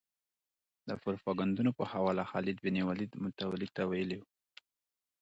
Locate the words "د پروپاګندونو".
0.87-1.71